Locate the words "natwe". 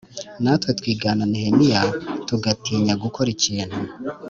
0.43-0.71